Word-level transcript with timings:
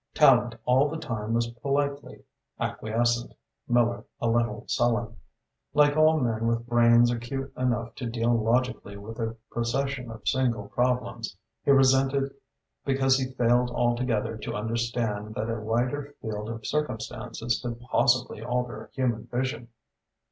Tallente 0.15 0.57
all 0.65 0.89
the 0.89 0.97
time 0.97 1.31
was 1.35 1.45
politely 1.61 2.23
acquiescent, 2.59 3.35
Miller 3.67 4.03
a 4.19 4.27
little 4.27 4.65
sullen. 4.67 5.15
Like 5.75 5.95
all 5.95 6.19
men 6.19 6.47
with 6.47 6.65
brains 6.65 7.11
acute 7.11 7.53
enough 7.55 7.93
to 7.97 8.09
deal 8.09 8.33
logically 8.33 8.97
with 8.97 9.19
a 9.19 9.35
procession 9.51 10.09
of 10.09 10.27
single 10.27 10.69
problems, 10.69 11.37
he 11.65 11.69
resented 11.69 12.33
because 12.83 13.19
he 13.19 13.31
failed 13.35 13.69
altogether 13.69 14.37
to 14.39 14.55
understand 14.55 15.35
that 15.35 15.51
a 15.51 15.61
wider 15.61 16.15
field 16.19 16.49
of 16.49 16.65
circumstances 16.65 17.59
could 17.63 17.79
possibly 17.81 18.41
alter 18.41 18.89
human 18.95 19.27
vision. 19.31 19.67